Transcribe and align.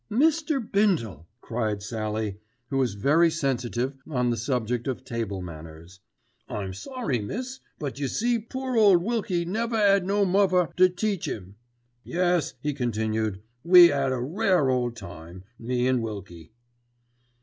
'""Mr. 0.11 0.59
Bindle!" 0.59 1.27
cried 1.41 1.83
Sallie, 1.83 2.39
who 2.71 2.81
is 2.81 2.95
very 2.95 3.29
sensitive 3.29 3.95
upon 4.03 4.31
the 4.31 4.35
subject 4.35 4.87
of 4.87 5.05
table 5.05 5.43
manners. 5.43 5.99
"I'm 6.49 6.73
sorry, 6.73 7.19
miss, 7.19 7.59
but 7.77 7.99
you 7.99 8.07
see 8.07 8.39
poor 8.39 8.75
ole 8.75 8.97
Wilkie 8.97 9.45
never 9.45 9.75
'ad 9.75 10.07
no 10.07 10.25
mother 10.25 10.69
to 10.75 10.89
teach 10.89 11.27
'im. 11.27 11.53
Yes," 12.03 12.55
he 12.63 12.73
continued, 12.73 13.43
"we 13.63 13.91
'ad 13.91 14.11
a 14.11 14.19
rare 14.19 14.71
ole 14.71 14.89
time, 14.89 15.43
me 15.59 15.87
an' 15.87 16.01
Wilkie." 16.01 16.51